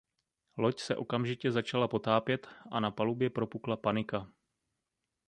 Loď 0.57 0.79
se 0.79 0.95
okamžitě 0.95 1.51
začala 1.51 1.87
potápět 1.87 2.47
a 2.71 2.79
na 2.79 2.91
palubě 2.91 3.29
propukla 3.29 3.77
panika. 3.77 4.31